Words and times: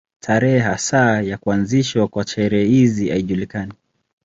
Tarehe 0.19 0.59
hasa 0.59 1.21
ya 1.21 1.37
kuanzishwa 1.37 2.07
kwa 2.07 2.27
sherehe 2.27 2.65
hizi 2.67 3.09
haijulikani. 3.09 3.73